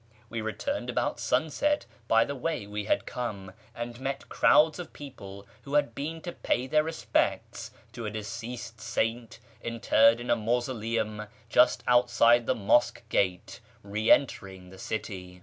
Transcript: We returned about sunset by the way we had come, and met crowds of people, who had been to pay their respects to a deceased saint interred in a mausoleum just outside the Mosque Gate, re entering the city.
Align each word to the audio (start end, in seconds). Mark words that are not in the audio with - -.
We 0.31 0.41
returned 0.41 0.89
about 0.89 1.19
sunset 1.19 1.85
by 2.07 2.25
the 2.25 2.33
way 2.33 2.65
we 2.65 2.85
had 2.85 3.05
come, 3.05 3.51
and 3.75 3.99
met 3.99 4.29
crowds 4.29 4.79
of 4.79 4.93
people, 4.93 5.45
who 5.61 5.75
had 5.75 5.93
been 5.93 6.21
to 6.21 6.31
pay 6.31 6.65
their 6.65 6.81
respects 6.83 7.69
to 7.91 8.07
a 8.07 8.09
deceased 8.09 8.81
saint 8.81 9.37
interred 9.61 10.19
in 10.19 10.31
a 10.31 10.35
mausoleum 10.35 11.27
just 11.49 11.83
outside 11.87 12.47
the 12.47 12.55
Mosque 12.55 13.07
Gate, 13.09 13.59
re 13.83 14.09
entering 14.09 14.71
the 14.71 14.79
city. 14.79 15.39